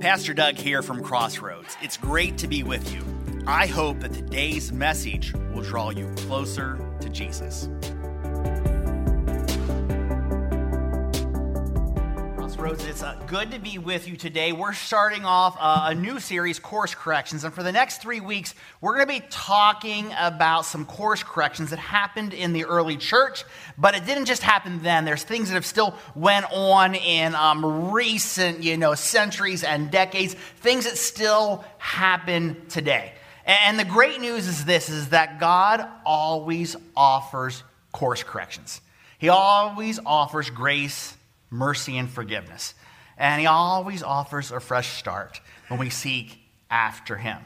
[0.00, 1.76] Pastor Doug here from Crossroads.
[1.82, 3.02] It's great to be with you.
[3.48, 7.68] I hope that today's message will draw you closer to Jesus.
[12.98, 14.50] It's uh, good to be with you today.
[14.50, 17.44] We're starting off uh, a new series, Course Corrections.
[17.44, 21.70] And for the next three weeks, we're going to be talking about some course corrections
[21.70, 23.44] that happened in the early church,
[23.78, 25.04] but it didn't just happen then.
[25.04, 30.34] There's things that have still went on in um, recent, you know, centuries and decades,
[30.56, 33.12] things that still happen today.
[33.46, 38.80] And the great news is this, is that God always offers course corrections.
[39.20, 41.16] He always offers grace
[41.50, 42.74] mercy and forgiveness.
[43.18, 46.38] And he always offers a fresh start when we seek
[46.70, 47.38] after him.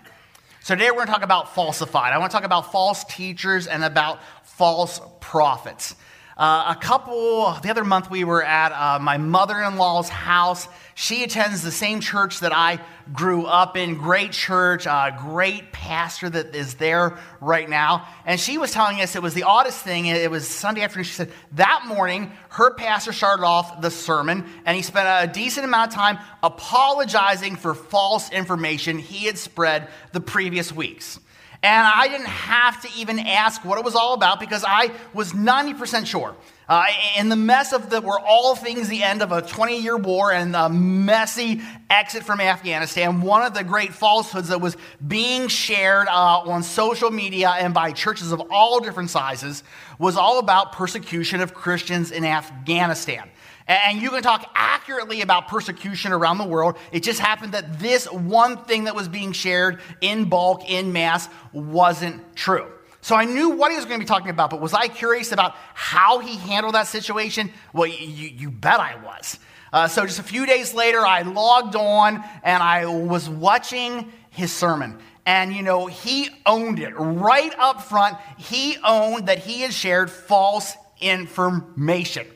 [0.60, 2.12] So today we're going to talk about falsified.
[2.12, 5.96] I want to talk about false teachers and about false prophets.
[6.42, 10.66] Uh, a couple, the other month we were at uh, my mother in law's house.
[10.96, 12.80] She attends the same church that I
[13.12, 13.94] grew up in.
[13.94, 18.08] Great church, uh, great pastor that is there right now.
[18.26, 20.06] And she was telling us it was the oddest thing.
[20.06, 21.04] It was Sunday afternoon.
[21.04, 25.64] She said that morning her pastor started off the sermon and he spent a decent
[25.64, 31.20] amount of time apologizing for false information he had spread the previous weeks.
[31.64, 35.32] And I didn't have to even ask what it was all about because I was
[35.32, 36.34] 90% sure.
[36.68, 36.86] Uh,
[37.18, 40.32] in the mess of that were all things the end of a 20 year war
[40.32, 46.08] and a messy exit from Afghanistan, one of the great falsehoods that was being shared
[46.08, 49.62] uh, on social media and by churches of all different sizes
[49.98, 53.28] was all about persecution of Christians in Afghanistan.
[53.66, 56.76] And you can talk accurately about persecution around the world.
[56.90, 61.28] It just happened that this one thing that was being shared in bulk, in mass,
[61.52, 62.66] wasn't true.
[63.00, 65.32] So I knew what he was going to be talking about, but was I curious
[65.32, 67.50] about how he handled that situation?
[67.72, 69.38] Well, you, you bet I was.
[69.72, 74.52] Uh, so just a few days later, I logged on and I was watching his
[74.52, 74.98] sermon.
[75.24, 78.18] And, you know, he owned it right up front.
[78.38, 82.26] He owned that he had shared false information.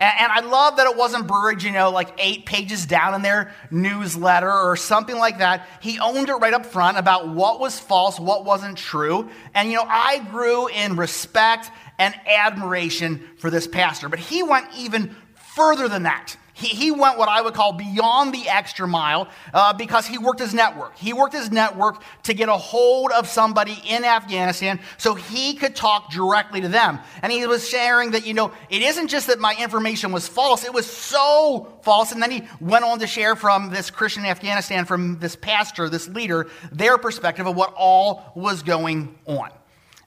[0.00, 3.52] And, I love that it wasn't buried, you know, like eight pages down in their
[3.70, 5.68] newsletter or something like that.
[5.80, 9.28] He owned it right up front about what was false, what wasn't true.
[9.54, 14.08] And, you know, I grew in respect and admiration for this pastor.
[14.08, 15.14] But he went even
[15.54, 16.34] further than that.
[16.60, 20.40] He, he went what I would call beyond the extra mile uh, because he worked
[20.40, 20.96] his network.
[20.98, 25.74] He worked his network to get a hold of somebody in Afghanistan so he could
[25.74, 26.98] talk directly to them.
[27.22, 30.64] And he was sharing that, you know, it isn't just that my information was false,
[30.64, 32.12] it was so false.
[32.12, 35.88] And then he went on to share from this Christian in Afghanistan, from this pastor,
[35.88, 39.50] this leader, their perspective of what all was going on.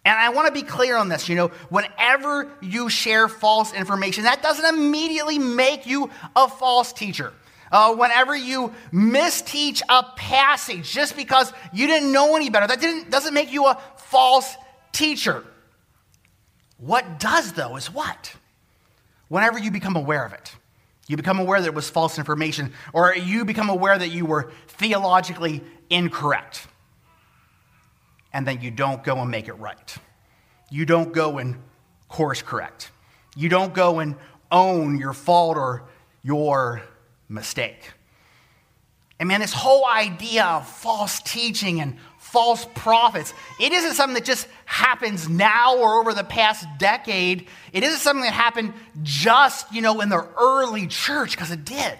[0.06, 1.30] And I want to be clear on this.
[1.30, 7.34] You know, whenever you share false information, that doesn't immediately make you a false teacher.
[7.72, 13.34] Uh, whenever you misteach a passage just because you didn't know any better, that doesn't
[13.34, 14.56] make you a false
[14.91, 15.44] teacher.
[16.78, 18.35] What does, though, is what?
[19.30, 20.53] Whenever you become aware of it,
[21.08, 24.52] you become aware that it was false information, or you become aware that you were
[24.68, 26.68] theologically incorrect
[28.33, 29.95] and then you don't go and make it right.
[30.69, 31.57] You don't go and
[32.09, 32.91] course correct.
[33.35, 34.16] You don't go and
[34.51, 35.83] own your fault or
[36.23, 36.81] your
[37.29, 37.91] mistake.
[39.19, 44.25] And man, this whole idea of false teaching and false prophets, it isn't something that
[44.25, 47.47] just happens now or over the past decade.
[47.72, 48.73] It isn't something that happened
[49.03, 51.97] just, you know, in the early church, because it did.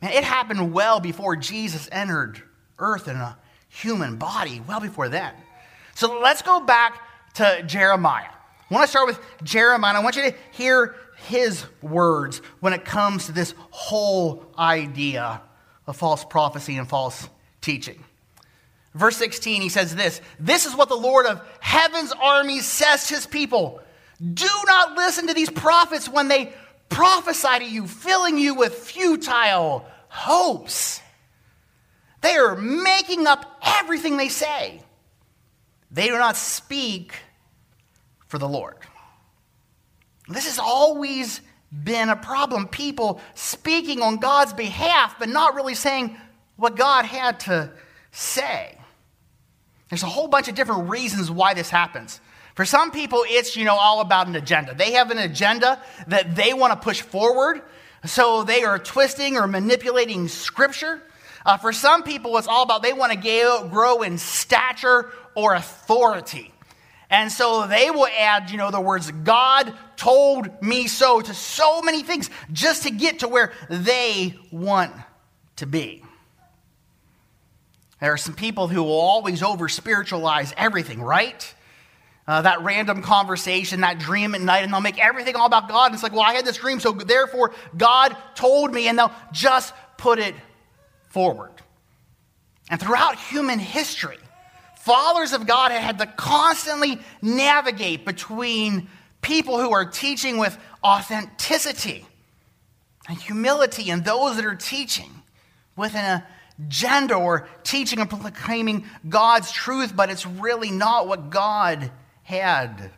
[0.00, 2.42] Man, it happened well before Jesus entered
[2.78, 3.38] earth in a
[3.80, 5.32] human body well before then.
[5.94, 7.00] So let's go back
[7.34, 8.28] to Jeremiah.
[8.70, 9.94] I want to start with Jeremiah.
[9.94, 10.94] I want you to hear
[11.28, 15.40] his words when it comes to this whole idea
[15.86, 17.28] of false prophecy and false
[17.60, 18.02] teaching.
[18.94, 23.14] Verse 16, he says this This is what the Lord of heaven's armies says to
[23.14, 23.80] his people
[24.20, 26.52] Do not listen to these prophets when they
[26.88, 31.00] prophesy to you, filling you with futile hopes.
[32.20, 34.80] They are making up everything they say.
[35.90, 37.14] They do not speak
[38.26, 38.76] for the Lord.
[40.28, 41.40] This has always
[41.72, 42.68] been a problem.
[42.68, 46.16] People speaking on God's behalf, but not really saying
[46.56, 47.70] what God had to
[48.10, 48.76] say.
[49.88, 52.20] There's a whole bunch of different reasons why this happens.
[52.54, 54.74] For some people, it's, you know, all about an agenda.
[54.74, 57.62] They have an agenda that they want to push forward,
[58.04, 61.02] so they are twisting or manipulating scripture.
[61.46, 66.52] Uh, for some people, it's all about they want to grow in stature or authority.
[67.08, 71.82] And so they will add, you know, the words, God told me so to so
[71.82, 74.92] many things just to get to where they want
[75.56, 76.02] to be.
[78.00, 81.54] There are some people who will always over spiritualize everything, right?
[82.26, 85.86] Uh, that random conversation, that dream at night, and they'll make everything all about God.
[85.86, 89.14] And it's like, well, I had this dream, so therefore God told me, and they'll
[89.30, 90.34] just put it
[91.16, 91.62] forward.
[92.68, 94.18] And throughout human history,
[94.80, 98.88] fathers of God have had to constantly navigate between
[99.22, 102.04] people who are teaching with authenticity
[103.08, 105.10] and humility and those that are teaching
[105.74, 106.22] with an
[106.62, 111.90] agenda or teaching and proclaiming God's truth, but it's really not what God
[112.24, 112.90] had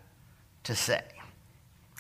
[0.65, 1.05] to say.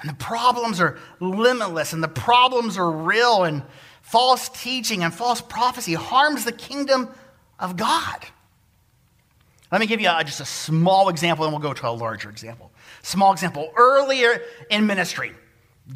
[0.00, 3.62] And the problems are limitless and the problems are real, and
[4.08, 7.08] false teaching and false prophecy harms the kingdom
[7.58, 8.24] of God.
[9.70, 12.30] Let me give you a, just a small example, and we'll go to a larger
[12.30, 12.70] example.
[13.02, 13.70] Small example.
[13.76, 14.40] Earlier
[14.70, 15.32] in ministry,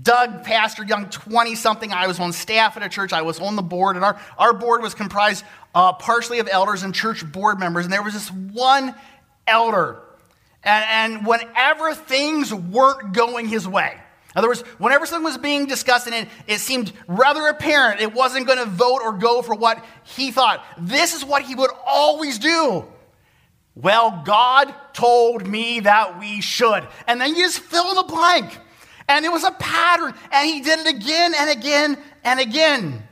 [0.03, 3.15] Doug, pastor, young 20 something, I was on staff at a church.
[3.15, 5.43] I was on the board, and our, our board was comprised
[5.75, 7.87] uh, partially of elders and church board members.
[7.87, 8.95] And there was this one
[9.47, 10.03] elder.
[10.63, 14.02] And, and whenever things weren't going his way,
[14.35, 18.15] in other words, whenever something was being discussed and it, it seemed rather apparent it
[18.15, 21.71] wasn't going to vote or go for what he thought, this is what he would
[21.87, 22.87] always do.
[23.75, 26.87] Well, God told me that we should.
[27.07, 28.59] And then you just fill in the blank.
[29.07, 30.15] And it was a pattern.
[30.31, 33.03] And he did it again and again and again.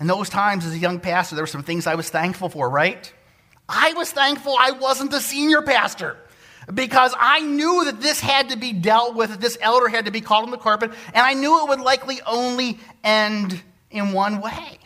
[0.00, 2.68] And those times as a young pastor, there were some things I was thankful for,
[2.68, 3.12] right?
[3.68, 6.16] I was thankful I wasn't the senior pastor
[6.72, 10.10] because I knew that this had to be dealt with, that this elder had to
[10.10, 13.60] be called on the carpet, and I knew it would likely only end
[13.90, 14.78] in one way.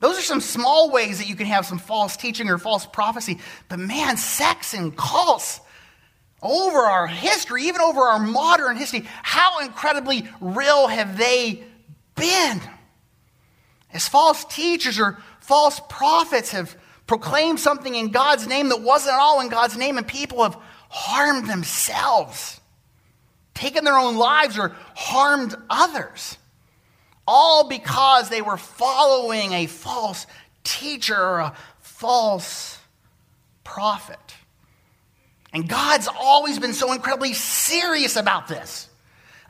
[0.00, 3.38] Those are some small ways that you can have some false teaching or false prophecy.
[3.68, 5.60] But man, sex and cults
[6.40, 11.64] over our history, even over our modern history, how incredibly real have they
[12.14, 12.60] been?
[13.92, 16.76] As false teachers or false prophets have
[17.06, 20.56] proclaimed something in God's name that wasn't all in God's name, and people have
[20.88, 22.60] harmed themselves,
[23.54, 26.38] taken their own lives, or harmed others.
[27.26, 30.26] All because they were following a false
[30.64, 32.78] teacher or a false
[33.64, 34.18] prophet.
[35.52, 38.88] And God's always been so incredibly serious about this.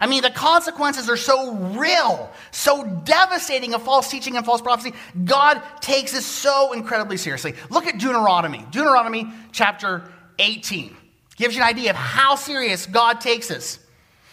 [0.00, 4.93] I mean, the consequences are so real, so devastating of false teaching and false prophecy.
[5.25, 7.55] God takes this so incredibly seriously.
[7.69, 8.64] Look at Deuteronomy.
[8.70, 10.08] Deuteronomy chapter
[10.38, 10.96] 18
[11.38, 13.79] gives you an idea of how serious God takes us.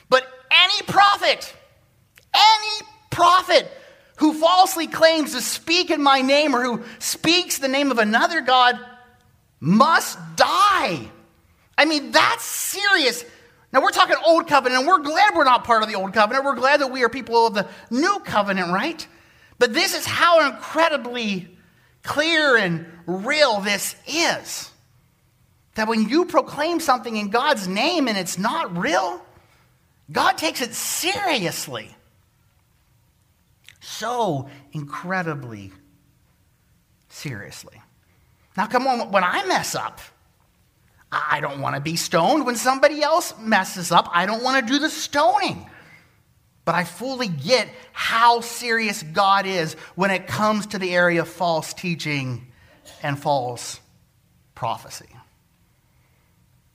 [0.10, 1.56] But any prophet,
[2.34, 3.72] any prophet
[4.18, 8.42] who falsely claims to speak in my name or who speaks the name of another
[8.42, 8.80] God
[9.60, 11.00] must die.
[11.78, 13.24] I mean, that's serious.
[13.72, 16.46] Now, we're talking Old Covenant, and we're glad we're not part of the Old Covenant.
[16.46, 19.06] We're glad that we are people of the New Covenant, right?
[19.60, 21.50] But this is how incredibly
[22.04, 24.72] clear and real this is.
[25.76, 29.22] That when you proclaim something in God's name and it's not real,
[30.12, 31.96] God takes it seriously.
[33.82, 35.72] So incredibly
[37.10, 37.82] seriously.
[38.58, 40.00] Now, come on, when I mess up,
[41.12, 42.46] I don't want to be stoned.
[42.46, 45.70] When somebody else messes up, I don't want to do the stoning.
[46.66, 51.30] But I fully get how serious God is when it comes to the area of
[51.30, 52.48] false teaching
[53.04, 53.80] and false
[54.56, 55.06] prophecy.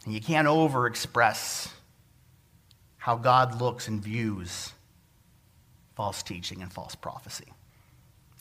[0.04, 1.73] And you can't over express
[2.97, 4.73] how God looks and views
[5.95, 7.52] false teaching and false prophecy.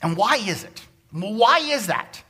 [0.02, 0.82] And why is it?
[1.12, 2.24] Why is that?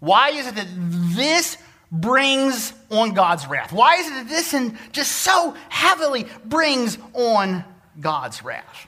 [0.00, 1.56] Why is it that this
[1.90, 3.72] brings on God's wrath?
[3.72, 7.64] Why is it that this and just so heavily brings on
[8.00, 8.86] God's wrath?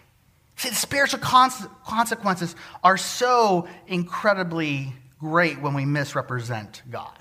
[0.56, 7.18] See, the spiritual consequences are so incredibly great when we misrepresent God.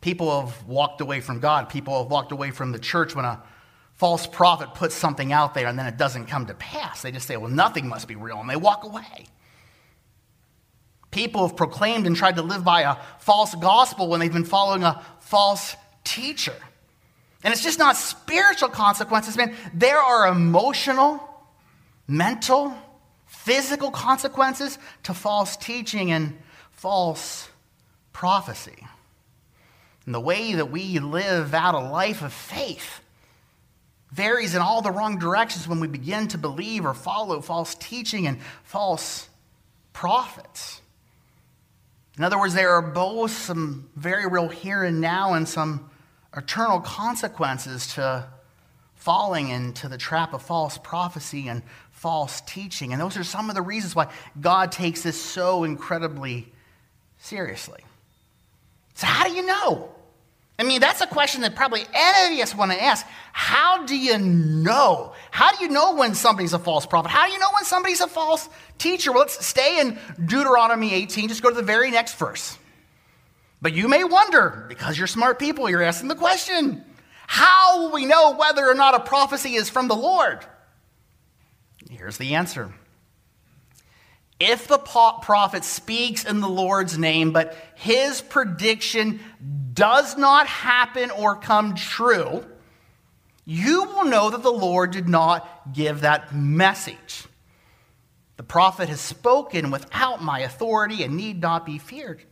[0.00, 1.68] People have walked away from God.
[1.68, 3.42] People have walked away from the church when a
[3.94, 7.02] false prophet puts something out there and then it doesn't come to pass.
[7.02, 9.26] They just say, well, nothing must be real, and they walk away.
[11.10, 14.84] People have proclaimed and tried to live by a false gospel when they've been following
[14.84, 15.74] a false
[16.04, 16.54] teacher.
[17.42, 19.54] And it's just not spiritual consequences, man.
[19.72, 21.20] There are emotional,
[22.06, 22.74] mental,
[23.26, 26.36] physical consequences to false teaching and
[26.72, 27.48] false
[28.12, 28.86] prophecy.
[30.08, 33.02] And the way that we live out a life of faith
[34.10, 38.26] varies in all the wrong directions when we begin to believe or follow false teaching
[38.26, 39.28] and false
[39.92, 40.80] prophets.
[42.16, 45.90] In other words, there are both some very real here and now and some
[46.34, 48.26] eternal consequences to
[48.94, 52.94] falling into the trap of false prophecy and false teaching.
[52.94, 54.10] And those are some of the reasons why
[54.40, 56.50] God takes this so incredibly
[57.18, 57.82] seriously.
[58.94, 59.92] So, how do you know?
[60.58, 63.06] I mean, that's a question that probably any of us want to ask.
[63.32, 65.12] How do you know?
[65.30, 67.10] How do you know when somebody's a false prophet?
[67.10, 69.12] How do you know when somebody's a false teacher?
[69.12, 71.28] Well, let's stay in Deuteronomy 18.
[71.28, 72.58] Just go to the very next verse.
[73.62, 76.84] But you may wonder, because you're smart people, you're asking the question
[77.28, 80.44] how will we know whether or not a prophecy is from the Lord?
[81.90, 82.72] Here's the answer.
[84.40, 89.20] If the prophet speaks in the Lord's name, but his prediction
[89.72, 92.44] does not happen or come true,
[93.44, 97.24] you will know that the Lord did not give that message.
[98.36, 102.22] The prophet has spoken without my authority and need not be feared.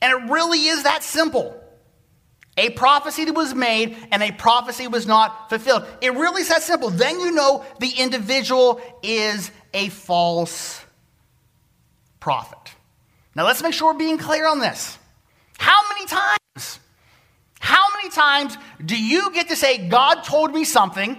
[0.00, 1.58] And it really is that simple.
[2.56, 5.86] A prophecy that was made and a prophecy was not fulfilled.
[6.00, 6.90] It really is that simple.
[6.90, 10.81] Then you know the individual is a false
[12.22, 12.76] prophet.
[13.34, 14.96] Now let's make sure we're being clear on this.
[15.58, 16.78] How many times?
[17.58, 21.18] How many times do you get to say, God told me something,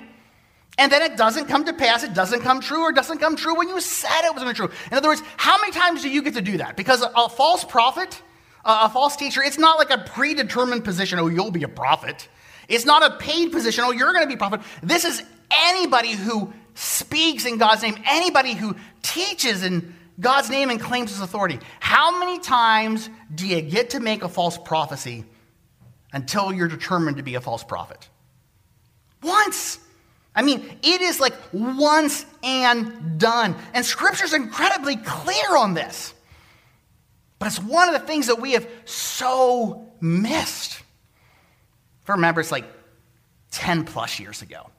[0.77, 3.53] and then it doesn't come to pass, it doesn't come true, or doesn't come true
[3.57, 4.69] when you said it was going to true?
[4.91, 6.77] In other words, how many times do you get to do that?
[6.77, 8.21] Because a, false prophet,
[8.63, 12.29] a false teacher, it's not like a predetermined position, oh, you'll be a prophet.
[12.69, 14.61] It's not a paid position, oh, you're going to be a prophet.
[14.81, 20.79] This is anybody who speaks in God's name, anybody who teaches in God's name and
[20.79, 21.59] claims his authority.
[21.79, 25.25] How many times do you get to make a false prophecy
[26.11, 28.07] until you're determined to be a false prophet?
[29.21, 29.79] Once.
[30.35, 33.55] I mean, it is like once and done.
[33.73, 36.13] And scripture's incredibly clear on this.
[37.39, 40.81] But it's one of the things that we have so missed.
[42.03, 42.65] If I remember, it's like
[43.51, 44.69] 10 plus years ago.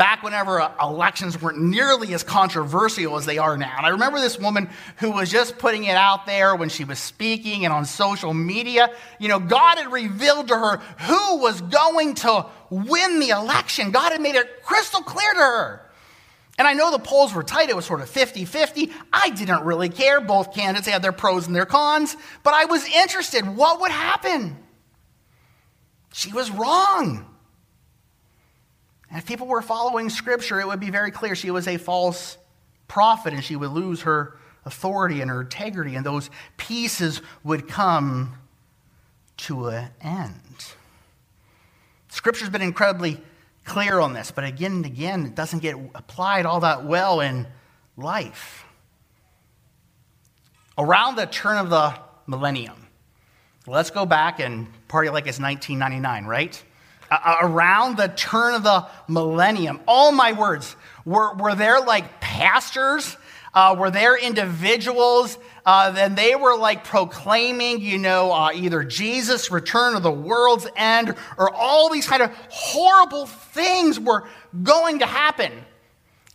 [0.00, 3.74] Back whenever uh, elections weren't nearly as controversial as they are now.
[3.76, 6.98] And I remember this woman who was just putting it out there when she was
[6.98, 8.94] speaking and on social media.
[9.18, 13.90] You know, God had revealed to her who was going to win the election.
[13.90, 15.90] God had made it crystal clear to her.
[16.56, 17.68] And I know the polls were tight.
[17.68, 18.90] It was sort of 50 50.
[19.12, 20.22] I didn't really care.
[20.22, 23.46] Both candidates had their pros and their cons, but I was interested.
[23.46, 24.56] What would happen?
[26.14, 27.29] She was wrong.
[29.10, 32.38] And if people were following scripture, it would be very clear she was a false
[32.86, 38.34] prophet and she would lose her authority and her integrity, and those pieces would come
[39.36, 40.74] to an end.
[42.08, 43.20] Scripture's been incredibly
[43.64, 47.46] clear on this, but again and again, it doesn't get applied all that well in
[47.96, 48.64] life.
[50.76, 51.94] Around the turn of the
[52.26, 52.86] millennium,
[53.66, 56.62] let's go back and party like it's 1999, right?
[57.10, 63.16] Uh, around the turn of the millennium, all my words, were, were there like pastors?
[63.52, 69.50] Uh, were there individuals uh, then they were like proclaiming, you know, uh, either Jesus'
[69.50, 74.26] return or the world's end, or all these kind of horrible things were
[74.62, 75.52] going to happen.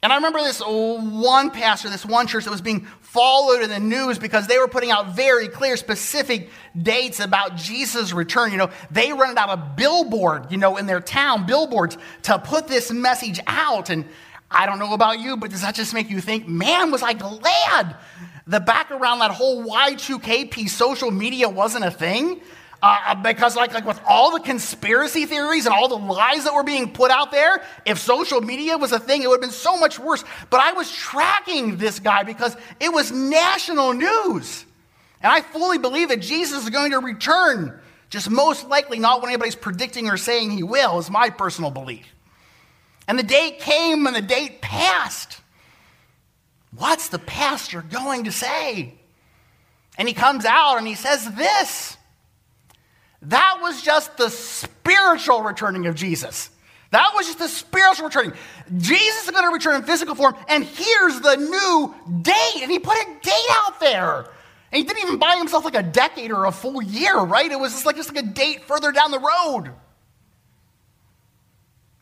[0.04, 3.80] And I remember this one pastor, this one church that was being followed in the
[3.80, 8.52] news because they were putting out very clear, specific dates about Jesus' return.
[8.52, 12.68] You know, they rented out a billboard, you know, in their town, billboards, to put
[12.68, 13.90] this message out.
[13.90, 14.04] And
[14.52, 17.14] I don't know about you, but does that just make you think, man, was I
[17.14, 17.96] glad
[18.48, 22.42] the back around that whole Y2K piece, social media wasn't a thing.
[22.82, 26.54] Uh, uh, because like, like with all the conspiracy theories and all the lies that
[26.54, 29.50] were being put out there, if social media was a thing, it would have been
[29.50, 30.24] so much worse.
[30.50, 34.66] But I was tracking this guy because it was national news.
[35.22, 37.80] And I fully believe that Jesus is going to return,
[38.10, 42.06] just most likely not when anybody's predicting or saying he will, is my personal belief.
[43.08, 45.42] And the date came and the date passed.
[46.76, 48.96] What's the pastor going to say?
[49.98, 51.98] And he comes out and he says this.
[53.26, 56.50] That was just the spiritual returning of Jesus.
[56.92, 58.34] That was just the spiritual returning.
[58.78, 62.62] Jesus is going to return in physical form, and here's the new date.
[62.62, 64.30] And he put a date out there.
[64.72, 67.52] And he didn't even buy himself like a decade or a full year, right?
[67.52, 69.72] It was just like just like a date further down the road.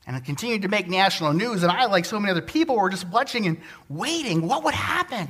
[0.06, 1.63] And it continued to make national news.
[1.63, 4.46] And I, like so many other people, were just watching and waiting.
[4.48, 5.30] What would happen?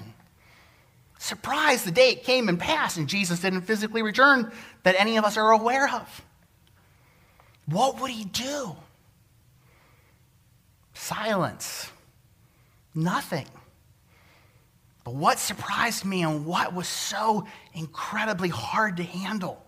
[1.23, 4.51] Surprise, the day it came and passed, and Jesus didn't physically return
[4.83, 6.21] that any of us are aware of.
[7.65, 8.75] What would he do?
[10.93, 11.89] Silence.
[12.93, 13.47] Nothing.
[15.05, 19.65] But what surprised me and what was so incredibly hard to handle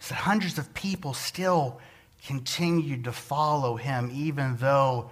[0.00, 1.80] is that hundreds of people still
[2.24, 5.10] continued to follow him, even though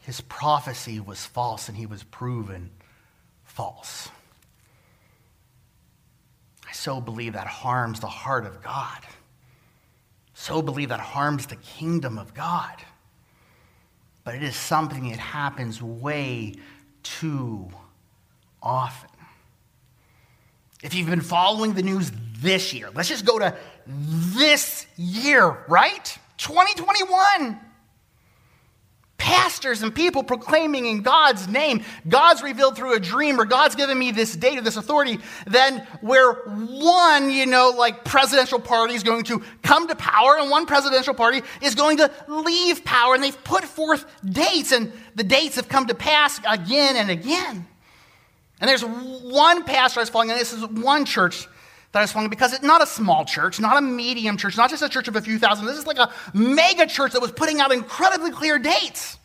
[0.00, 2.68] his prophecy was false and he was proven
[3.50, 4.08] false.
[6.68, 8.98] I so believe that harms the heart of God.
[10.34, 12.76] So believe that harms the kingdom of God.
[14.24, 16.54] But it is something that happens way
[17.02, 17.68] too
[18.62, 19.10] often.
[20.82, 23.54] If you've been following the news this year, let's just go to
[23.86, 26.18] this year, right?
[26.38, 27.60] 2021
[29.20, 33.96] pastors and people proclaiming in God's name, God's revealed through a dream, or God's given
[33.96, 39.02] me this date or this authority, then where one, you know, like presidential party is
[39.02, 43.14] going to come to power and one presidential party is going to leave power.
[43.14, 47.66] And they've put forth dates, and the dates have come to pass again and again.
[48.60, 51.46] And there's one pastor I was following, and this is one church
[51.92, 54.82] that I following because it's not a small church, not a medium church, not just
[54.82, 55.66] a church of a few thousand.
[55.66, 59.18] This is like a mega church that was putting out incredibly clear dates.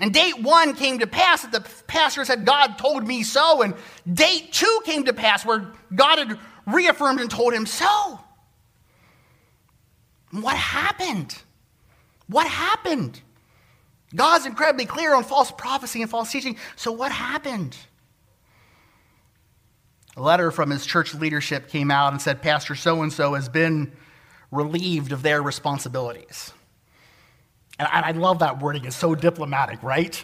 [0.00, 3.62] And date one came to pass that the pastor said, God told me so.
[3.62, 3.74] And
[4.10, 8.20] date two came to pass where God had reaffirmed and told him so.
[10.30, 11.36] what happened?
[12.28, 13.20] What happened?
[14.14, 16.56] God's incredibly clear on false prophecy and false teaching.
[16.76, 17.76] So, what happened?
[20.18, 23.48] A letter from his church leadership came out and said, Pastor so and so has
[23.48, 23.92] been
[24.50, 26.52] relieved of their responsibilities.
[27.78, 30.22] And I love that wording, it's so diplomatic, right?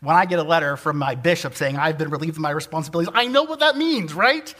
[0.00, 3.12] When I get a letter from my bishop saying, I've been relieved of my responsibilities,
[3.14, 4.52] I know what that means, right?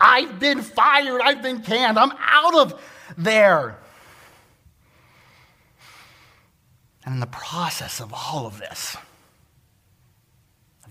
[0.00, 2.82] I've been fired, I've been canned, I'm out of
[3.16, 3.78] there.
[7.04, 8.96] And in the process of all of this,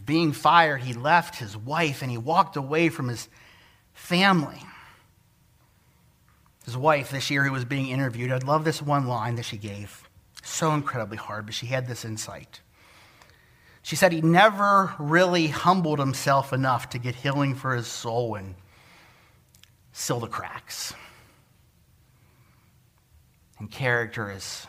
[0.09, 3.29] being fired, he left his wife and he walked away from his
[3.93, 4.59] family.
[6.65, 9.57] His wife, this year, who was being interviewed, I love this one line that she
[9.57, 10.09] gave.
[10.41, 12.61] So incredibly hard, but she had this insight.
[13.83, 18.55] She said he never really humbled himself enough to get healing for his soul and
[19.91, 20.91] seal the cracks.
[23.59, 24.65] And character is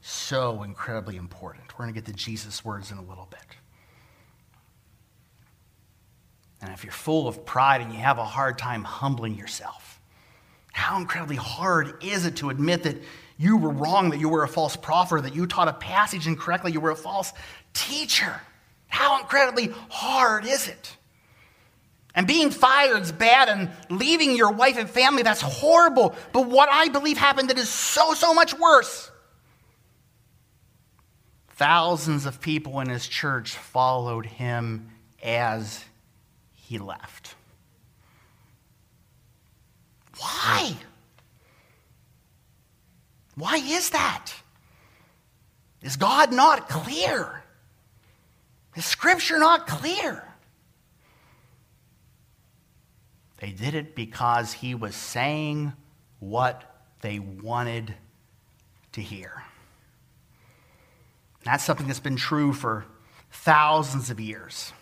[0.00, 1.76] so incredibly important.
[1.76, 3.40] We're going to get to Jesus' words in a little bit.
[6.66, 10.00] And if you're full of pride and you have a hard time humbling yourself,
[10.72, 12.96] how incredibly hard is it to admit that
[13.38, 16.72] you were wrong, that you were a false prophet, that you taught a passage incorrectly,
[16.72, 17.32] you were a false
[17.72, 18.40] teacher?
[18.88, 20.96] How incredibly hard is it?
[22.16, 26.16] And being fired is bad, and leaving your wife and family, that's horrible.
[26.32, 29.10] But what I believe happened that is so, so much worse.
[31.50, 34.90] Thousands of people in his church followed him
[35.22, 35.84] as
[36.66, 37.36] he left.
[40.18, 40.74] Why?
[43.36, 44.32] Why is that?
[45.80, 47.44] Is God not clear?
[48.74, 50.26] Is Scripture not clear?
[53.36, 55.72] They did it because he was saying
[56.18, 56.64] what
[57.00, 57.94] they wanted
[58.92, 59.44] to hear.
[61.44, 62.86] That's something that's been true for
[63.30, 64.72] thousands of years.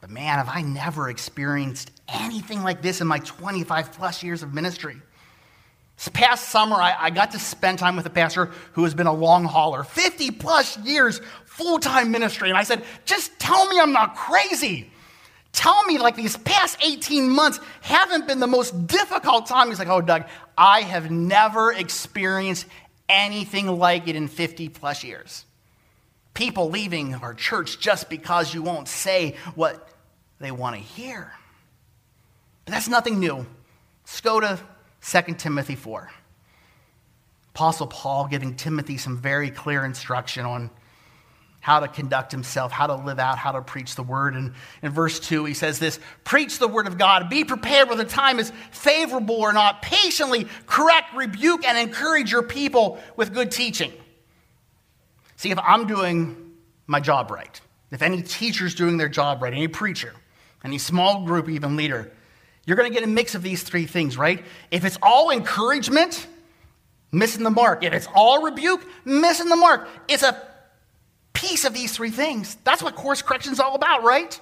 [0.00, 4.54] But man, have I never experienced anything like this in my 25 plus years of
[4.54, 4.96] ministry.
[5.96, 9.06] This past summer, I, I got to spend time with a pastor who has been
[9.06, 12.50] a long hauler, 50 plus years full time ministry.
[12.50, 14.90] And I said, just tell me I'm not crazy.
[15.52, 19.68] Tell me, like, these past 18 months haven't been the most difficult time.
[19.68, 20.24] He's like, oh, Doug,
[20.58, 22.66] I have never experienced
[23.08, 25.45] anything like it in 50 plus years
[26.36, 29.88] people leaving our church just because you won't say what
[30.38, 31.32] they want to hear.
[32.64, 33.46] But that's nothing new.
[34.04, 34.60] Let's go to
[35.00, 36.10] 2 Timothy 4.
[37.54, 40.70] Apostle Paul giving Timothy some very clear instruction on
[41.60, 44.34] how to conduct himself, how to live out, how to preach the word.
[44.34, 47.30] And in verse 2, he says this Preach the word of God.
[47.30, 49.80] Be prepared whether the time is favorable or not.
[49.80, 53.90] Patiently correct, rebuke, and encourage your people with good teaching.
[55.36, 56.54] See, if I'm doing
[56.86, 60.12] my job right, if any teacher's doing their job right, any preacher,
[60.64, 62.10] any small group, even leader,
[62.66, 64.44] you're going to get a mix of these three things, right?
[64.70, 66.26] If it's all encouragement,
[67.12, 67.84] missing the mark.
[67.84, 69.88] If it's all rebuke, missing the mark.
[70.08, 70.42] It's a
[71.32, 72.56] piece of these three things.
[72.64, 74.38] That's what course correction is all about, right?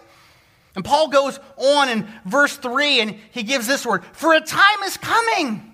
[0.75, 4.83] And Paul goes on in verse 3 and he gives this word For a time
[4.85, 5.74] is coming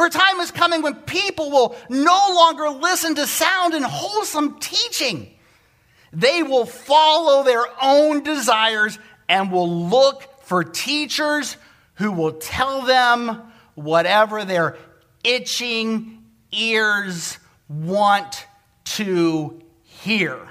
[0.00, 4.58] for a time is coming when people will no longer listen to sound and wholesome
[4.58, 5.28] teaching.
[6.10, 11.58] They will follow their own desires and will look for teachers
[11.96, 13.42] who will tell them
[13.74, 14.78] whatever their
[15.22, 17.36] itching ears
[17.68, 18.46] want
[18.96, 20.48] to hear.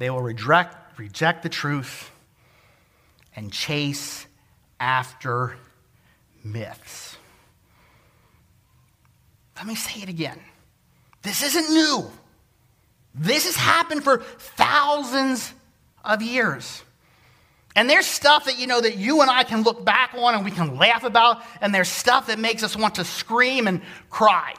[0.00, 2.10] they will reject, reject the truth
[3.34, 4.26] and chase
[4.78, 5.56] after
[6.44, 7.16] myths.
[9.56, 10.38] Let me say it again.
[11.22, 12.10] This isn't new.
[13.14, 15.54] This has happened for thousands
[16.04, 16.82] of years.
[17.74, 20.44] And there's stuff that you know that you and I can look back on and
[20.44, 24.54] we can laugh about, and there's stuff that makes us want to scream and cry.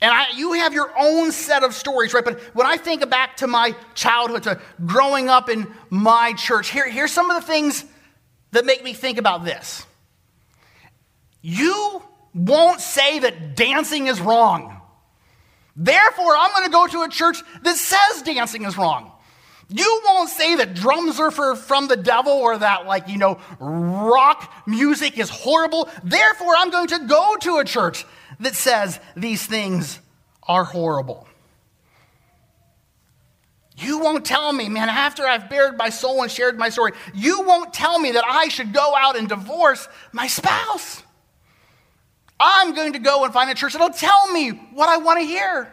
[0.00, 2.24] And I, you have your own set of stories, right?
[2.24, 6.88] But when I think back to my childhood, to growing up in my church, here,
[6.88, 7.84] here's some of the things
[8.52, 9.84] that make me think about this.
[11.42, 14.80] You won't say that dancing is wrong.
[15.74, 19.12] Therefore, I'm going to go to a church that says dancing is wrong.
[19.70, 23.38] You won't say that drums are for, from the devil or that, like, you know,
[23.60, 25.88] rock music is horrible.
[26.02, 28.06] Therefore, I'm going to go to a church
[28.40, 29.98] that says these things
[30.42, 31.28] are horrible.
[33.76, 37.42] You won't tell me, man, after I've bared my soul and shared my story, you
[37.42, 41.02] won't tell me that I should go out and divorce my spouse.
[42.40, 45.26] I'm going to go and find a church that'll tell me what I want to
[45.26, 45.72] hear.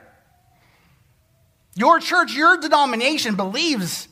[1.75, 4.07] Your church, your denomination believes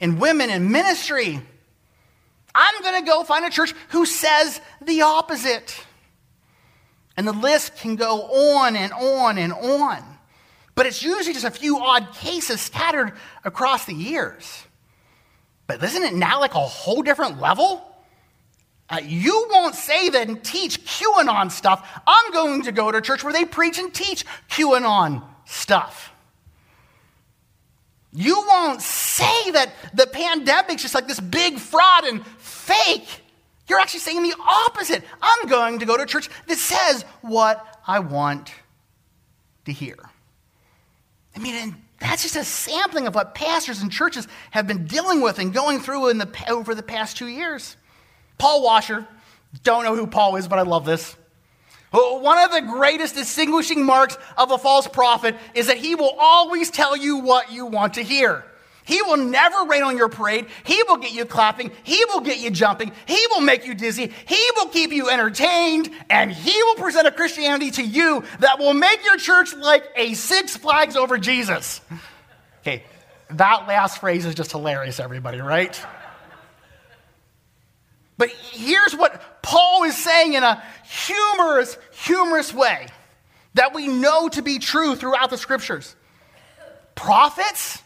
[0.00, 1.40] in women in ministry.
[2.54, 5.78] I'm going to go find a church who says the opposite.
[7.16, 10.02] And the list can go on and on and on.
[10.74, 13.12] But it's usually just a few odd cases scattered
[13.44, 14.64] across the years.
[15.66, 17.90] But isn't it now like a whole different level?
[18.90, 22.02] Uh, you won't say that and teach QAnon stuff.
[22.06, 26.12] I'm going to go to church where they preach and teach QAnon stuff.
[28.12, 33.23] You won't say that the pandemic's just like this big fraud and fake.
[33.66, 35.02] You're actually saying the opposite.
[35.22, 38.52] I'm going to go to a church that says what I want
[39.64, 39.96] to hear.
[41.34, 45.38] I mean, that's just a sampling of what pastors and churches have been dealing with
[45.38, 47.76] and going through in the, over the past two years.
[48.38, 49.06] Paul Washer,
[49.62, 51.16] don't know who Paul is, but I love this.
[51.92, 56.70] One of the greatest distinguishing marks of a false prophet is that he will always
[56.70, 58.44] tell you what you want to hear.
[58.84, 60.46] He will never rain on your parade.
[60.64, 61.72] He will get you clapping.
[61.82, 62.92] He will get you jumping.
[63.06, 64.12] He will make you dizzy.
[64.26, 65.90] He will keep you entertained.
[66.10, 70.12] And he will present a Christianity to you that will make your church like a
[70.14, 71.80] Six Flags over Jesus.
[72.60, 72.84] Okay,
[73.30, 75.78] that last phrase is just hilarious, everybody, right?
[78.16, 82.86] But here's what Paul is saying in a humorous, humorous way
[83.54, 85.96] that we know to be true throughout the scriptures.
[86.94, 87.82] Prophets,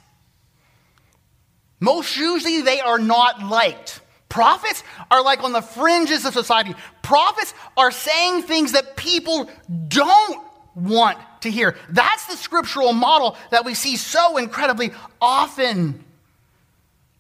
[1.81, 4.01] most usually they are not liked.
[4.29, 6.75] Prophets are like on the fringes of society.
[7.03, 9.49] Prophets are saying things that people
[9.89, 10.43] don't
[10.75, 11.77] want to hear.
[11.91, 16.05] That's the scriptural model that we see so incredibly often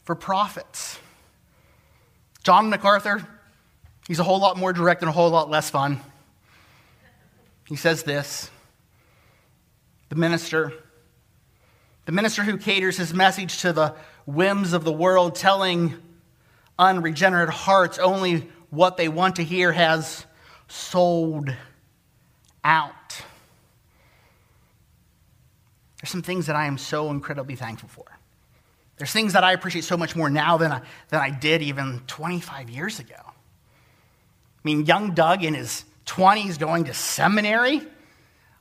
[0.05, 0.99] for prophets.
[2.43, 3.27] John MacArthur,
[4.07, 6.01] he's a whole lot more direct and a whole lot less fun.
[7.67, 8.51] He says this
[10.09, 10.73] The minister,
[12.09, 13.95] the minister who caters his message to the
[14.25, 15.93] whims of the world, telling
[16.79, 20.25] unregenerate hearts only what they want to hear, has
[20.69, 21.55] sold
[22.65, 23.23] out.
[26.01, 28.07] There's some things that I am so incredibly thankful for.
[28.97, 32.01] There's things that I appreciate so much more now than I, than I did even
[32.07, 33.21] 25 years ago.
[33.21, 33.33] I
[34.65, 37.83] mean, young Doug in his 20s going to seminary.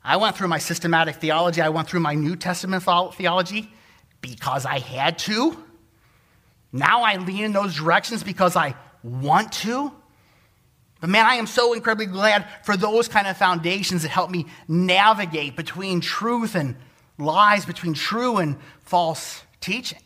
[0.07, 3.69] I went through my systematic theology, I went through my New Testament theology
[4.21, 5.61] because I had to.
[6.71, 9.91] Now I lean in those directions because I want to.
[11.01, 14.45] But man, I am so incredibly glad for those kind of foundations that help me
[14.69, 16.77] navigate between truth and
[17.17, 19.99] lies, between true and false teaching.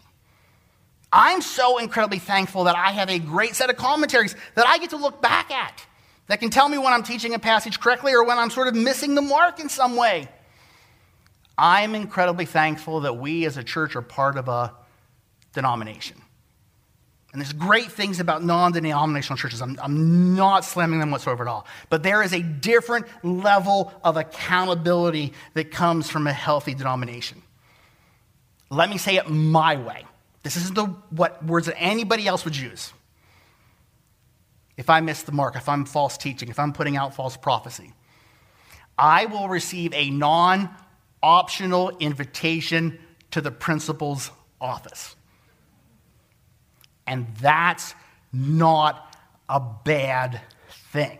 [1.13, 4.89] I'm so incredibly thankful that I have a great set of commentaries that I get
[4.89, 5.85] to look back at
[6.31, 8.73] that can tell me when I'm teaching a passage correctly or when I'm sort of
[8.73, 10.29] missing the mark in some way.
[11.57, 14.73] I'm incredibly thankful that we as a church are part of a
[15.51, 16.21] denomination.
[17.33, 19.61] And there's great things about non denominational churches.
[19.61, 21.67] I'm, I'm, not slamming them whatsoever at all.
[21.89, 27.41] But there is a different level of accountability that comes from a healthy denomination.
[28.69, 30.05] Let me say it my way.
[30.43, 32.93] This isn't the, what words that anybody else would use.
[34.81, 37.93] If I miss the mark, if I'm false teaching, if I'm putting out false prophecy,
[38.97, 40.71] I will receive a non
[41.21, 42.97] optional invitation
[43.29, 45.15] to the principal's office.
[47.05, 47.93] And that's
[48.33, 49.15] not
[49.47, 50.41] a bad
[50.89, 51.19] thing.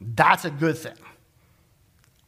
[0.00, 0.96] That's a good thing.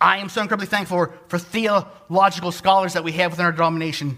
[0.00, 4.16] I am so incredibly thankful for, for theological scholars that we have within our denomination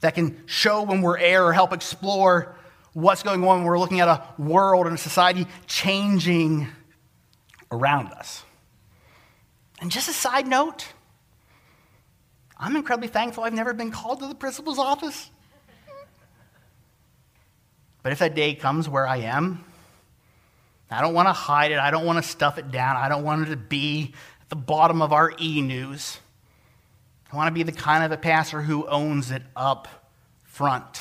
[0.00, 2.58] that can show when we're err or help explore
[2.94, 6.68] what's going on when we're looking at a world and a society changing
[7.70, 8.44] around us.
[9.80, 10.86] And just a side note,
[12.56, 15.30] I'm incredibly thankful I've never been called to the principal's office.
[18.02, 19.64] But if that day comes where I am,
[20.90, 21.78] I don't want to hide it.
[21.78, 22.96] I don't want to stuff it down.
[22.96, 26.18] I don't want it to be at the bottom of our e news.
[27.32, 29.88] I want to be the kind of a pastor who owns it up
[30.44, 31.00] front.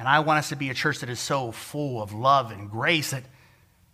[0.00, 2.70] And I want us to be a church that is so full of love and
[2.70, 3.22] grace that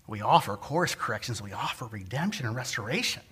[0.07, 3.23] we offer course corrections, we offer redemption and restoration.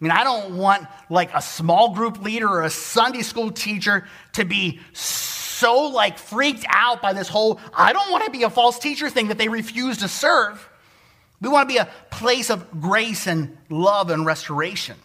[0.00, 4.08] I mean, I don't want like a small group leader or a Sunday school teacher
[4.32, 8.50] to be so like freaked out by this whole I don't want to be a
[8.50, 10.66] false teacher thing that they refuse to serve.
[11.42, 14.96] We want to be a place of grace and love and restoration.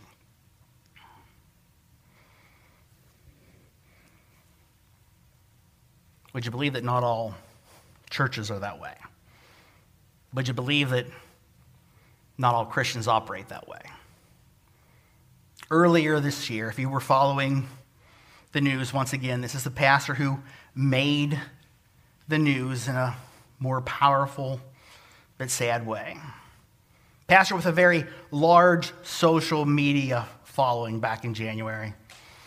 [6.34, 7.36] Would you believe that not all
[8.10, 8.96] churches are that way?
[10.34, 11.06] Would you believe that
[12.38, 13.82] not all Christians operate that way?
[15.70, 17.68] Earlier this year, if you were following
[18.52, 20.40] the news, once again, this is the pastor who
[20.76, 21.40] made
[22.28, 23.16] the news in a
[23.60, 24.60] more powerful
[25.38, 26.18] but sad way.
[27.28, 31.94] Pastor with a very large social media following back in January.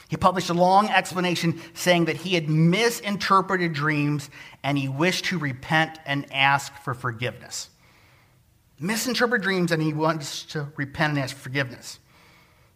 [0.08, 4.30] He published a long explanation saying that he had misinterpreted dreams
[4.62, 7.70] and he wished to repent and ask for forgiveness.
[8.78, 11.98] Misinterpret dreams and he wants to repent and ask for forgiveness.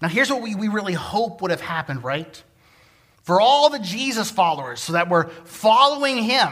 [0.03, 2.43] Now, here's what we, we really hope would have happened, right?
[3.23, 6.49] For all the Jesus followers, so that we're following him,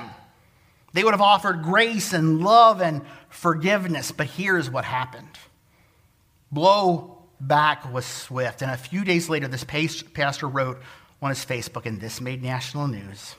[0.92, 4.12] they would have offered grace and love and forgiveness.
[4.12, 5.38] But here's what happened
[6.52, 8.62] blow back was swift.
[8.62, 10.80] And a few days later, this pastor wrote
[11.20, 13.34] on his Facebook, and this made national news.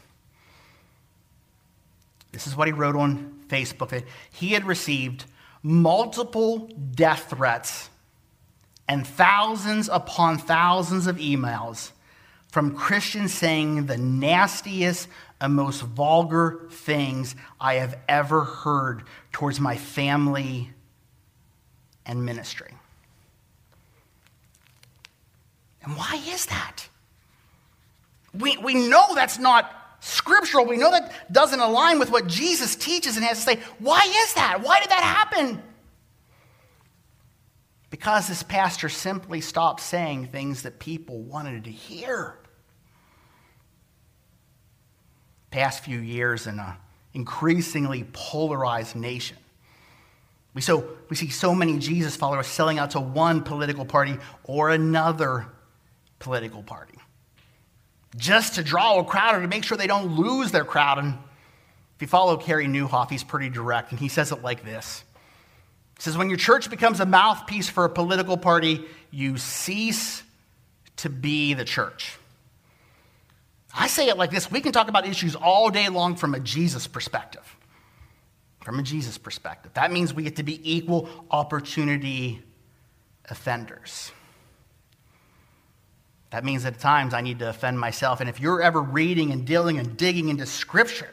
[2.31, 5.25] This is what he wrote on Facebook that he had received
[5.63, 7.89] multiple death threats
[8.87, 11.91] and thousands upon thousands of emails
[12.51, 15.07] from Christians saying the nastiest
[15.39, 20.71] and most vulgar things I have ever heard towards my family
[22.05, 22.73] and ministry.
[25.89, 26.87] And why is that?
[28.39, 30.67] We, we know that's not scriptural.
[30.67, 33.59] We know that doesn't align with what Jesus teaches and has to say.
[33.79, 34.61] Why is that?
[34.61, 35.63] Why did that happen?
[37.89, 42.37] Because this pastor simply stopped saying things that people wanted to hear.
[45.49, 46.73] Past few years in an
[47.15, 49.37] increasingly polarized nation.
[50.53, 54.69] We, so, we see so many Jesus followers selling out to one political party or
[54.69, 55.47] another
[56.19, 56.99] political party
[58.17, 60.97] just to draw a crowd or to make sure they don't lose their crowd.
[60.97, 61.13] And
[61.95, 65.03] if you follow Carey Nieuwhof, he's pretty direct, and he says it like this.
[65.97, 70.23] He says, When your church becomes a mouthpiece for a political party, you cease
[70.97, 72.17] to be the church.
[73.73, 76.39] I say it like this we can talk about issues all day long from a
[76.39, 77.55] Jesus perspective.
[78.63, 79.73] From a Jesus perspective.
[79.75, 82.41] That means we get to be equal opportunity
[83.25, 84.11] offenders.
[86.31, 88.19] That means at times I need to offend myself.
[88.19, 91.09] And if you're ever reading and dealing and digging into Scripture,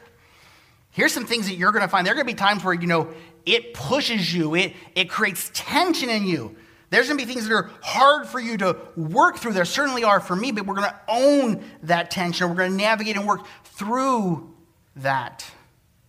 [0.91, 2.07] here's some things that you're going to find.
[2.07, 3.09] There are going to be times where, you know,
[3.47, 6.57] it pushes you, it, it creates tension in you.
[6.91, 9.55] There's going to be things that are hard for you to work through.
[9.55, 12.49] There certainly are for me, but we're going to own that tension.
[12.49, 14.55] We're going to navigate and work through
[14.97, 15.45] that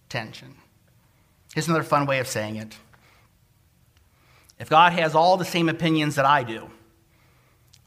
[0.10, 0.56] tension.
[1.54, 2.78] Here's another fun way of saying it.
[4.60, 6.70] If God has all the same opinions that I do,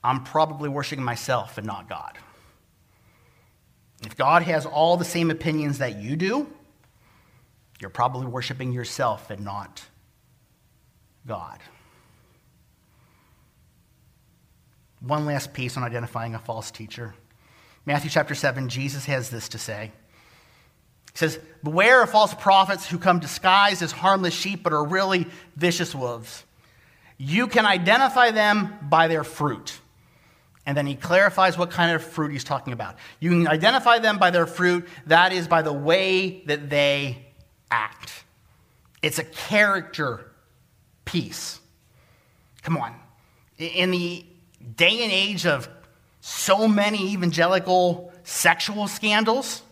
[0.03, 2.19] I'm probably worshiping myself and not God.
[4.05, 6.47] If God has all the same opinions that you do,
[7.81, 9.83] you're probably worshiping yourself and not
[11.27, 11.61] God.
[15.01, 17.15] One last piece on identifying a false teacher.
[17.87, 19.93] Matthew chapter 7, Jesus has this to say.
[21.13, 25.27] He says, Beware of false prophets who come disguised as harmless sheep but are really
[25.57, 26.45] vicious wolves.
[27.17, 29.79] You can identify them by their fruit.
[30.67, 32.97] And then he clarifies what kind of fruit he's talking about.
[33.19, 37.27] You can identify them by their fruit, that is, by the way that they
[37.71, 38.25] act.
[39.03, 40.31] It's a character
[41.05, 41.61] piece.
[42.63, 42.95] Come on.
[43.59, 44.27] In the
[44.77, 45.69] day and age of
[46.21, 49.63] so many evangelical sexual scandals,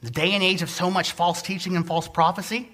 [0.00, 2.70] the day and age of so much false teaching and false prophecy,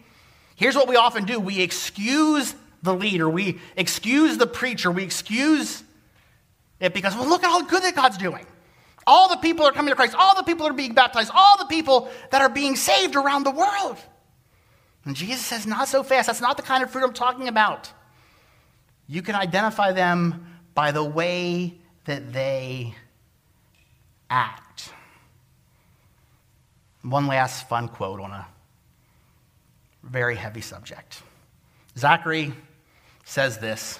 [0.56, 5.82] here's what we often do we excuse the leader, we excuse the preacher, we excuse
[6.82, 8.44] it because, well, look at how good that God's doing.
[9.06, 11.64] All the people are coming to Christ, all the people are being baptized, all the
[11.64, 13.96] people that are being saved around the world.
[15.04, 16.26] And Jesus says, Not so fast.
[16.26, 17.90] That's not the kind of fruit I'm talking about.
[19.06, 22.94] You can identify them by the way that they
[24.28, 24.90] act.
[27.02, 28.46] One last fun quote on a
[30.02, 31.22] very heavy subject.
[31.96, 32.52] Zachary
[33.24, 33.98] says this.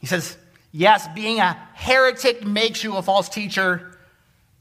[0.00, 0.36] He says,
[0.78, 3.98] Yes, being a heretic makes you a false teacher,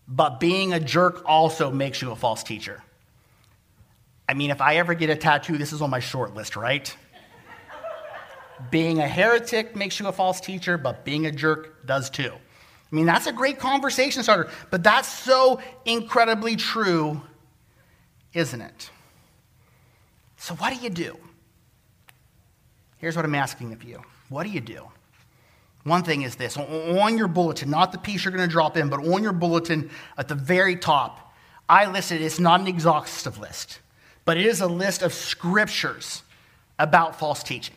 [0.07, 2.81] but being a jerk also makes you a false teacher.
[4.29, 6.95] I mean, if I ever get a tattoo, this is on my short list, right?
[8.71, 12.31] being a heretic makes you a false teacher, but being a jerk does too.
[12.31, 17.21] I mean, that's a great conversation starter, but that's so incredibly true,
[18.33, 18.89] isn't it?
[20.37, 21.17] So, what do you do?
[22.99, 24.87] Here's what I'm asking of you what do you do?
[25.85, 28.89] One thing is this on your bulletin, not the piece you're going to drop in,
[28.89, 31.31] but on your bulletin at the very top,
[31.69, 33.79] I listed it's not an exhaustive list,
[34.25, 36.23] but it is a list of scriptures
[36.79, 37.75] about false teaching.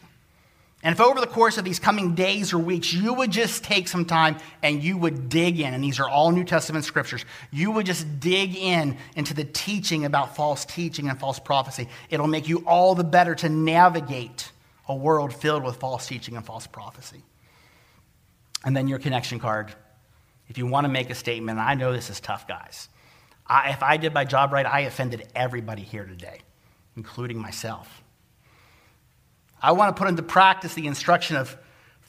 [0.82, 3.88] And if over the course of these coming days or weeks, you would just take
[3.88, 7.72] some time and you would dig in, and these are all New Testament scriptures, you
[7.72, 11.88] would just dig in into the teaching about false teaching and false prophecy.
[12.08, 14.50] It'll make you all the better to navigate
[14.88, 17.22] a world filled with false teaching and false prophecy.
[18.64, 19.72] And then your connection card.
[20.48, 22.88] If you want to make a statement, I know this is tough, guys.
[23.46, 26.40] I, if I did my job right, I offended everybody here today,
[26.96, 28.02] including myself.
[29.60, 31.56] I want to put into practice the instruction of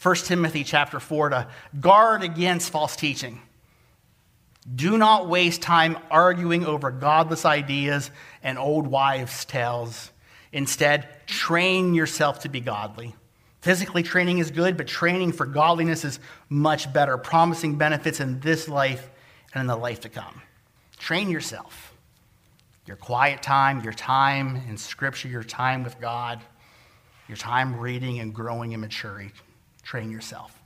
[0.02, 1.48] 1 Timothy chapter 4 to
[1.80, 3.42] guard against false teaching.
[4.74, 8.12] Do not waste time arguing over godless ideas
[8.44, 10.12] and old wives' tales.
[10.52, 13.16] Instead, train yourself to be godly.
[13.70, 18.68] Physically, training is good, but training for godliness is much better, promising benefits in this
[18.68, 19.12] life
[19.54, 20.42] and in the life to come.
[20.98, 21.94] Train yourself.
[22.88, 26.42] Your quiet time, your time in Scripture, your time with God
[27.30, 29.32] your time reading and growing and maturing.
[29.84, 30.60] Train yourself.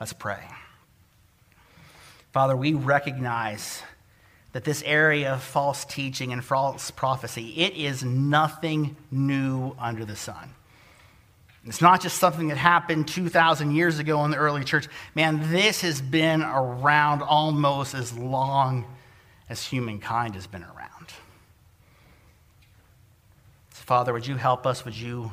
[0.00, 0.42] Let's pray.
[2.32, 3.80] Father, we recognize
[4.52, 10.16] that this area of false teaching and false prophecy, it is nothing new under the
[10.16, 10.50] sun.
[11.66, 14.86] It's not just something that happened 2,000 years ago in the early church.
[15.14, 18.84] Man, this has been around almost as long
[19.48, 21.08] as humankind has been around.
[23.70, 24.84] So, Father, would you help us?
[24.84, 25.32] Would you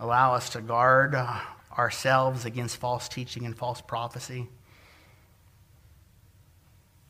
[0.00, 1.40] Allow us to guard uh,
[1.76, 4.48] ourselves against false teaching and false prophecy.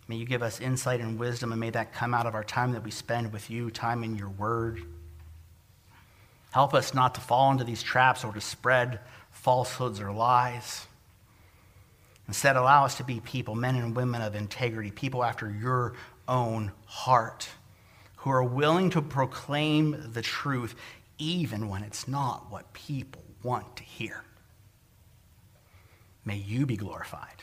[0.08, 2.72] May you give us insight and wisdom, and may that come out of our time
[2.72, 4.82] that we spend with you, time in your word.
[6.50, 10.86] Help us not to fall into these traps or to spread falsehoods or lies.
[12.26, 15.94] Instead, allow us to be people, men and women of integrity, people after your
[16.28, 17.48] own heart,
[18.16, 20.74] who are willing to proclaim the truth
[21.18, 24.22] even when it's not what people want to hear.
[26.24, 27.42] May you be glorified.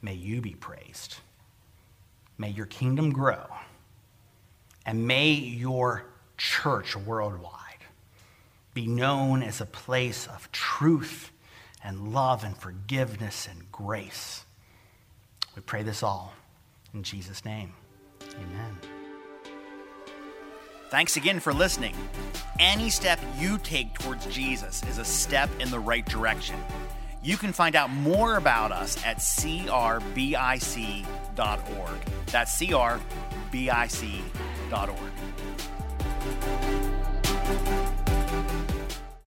[0.00, 1.16] May you be praised.
[2.38, 3.46] May your kingdom grow.
[4.84, 7.61] And may your church worldwide
[8.74, 11.30] be known as a place of truth
[11.84, 14.44] and love and forgiveness and grace.
[15.54, 16.32] We pray this all
[16.94, 17.72] in Jesus' name.
[18.22, 18.78] Amen.
[20.90, 21.96] Thanks again for listening.
[22.58, 26.56] Any step you take towards Jesus is a step in the right direction.
[27.22, 29.96] You can find out more about us at crbic.org.
[32.26, 33.02] That's crbic.org.